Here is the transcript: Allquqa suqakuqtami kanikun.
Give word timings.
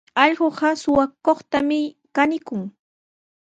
Allquqa 0.23 0.69
suqakuqtami 0.81 1.79
kanikun. 2.15 2.61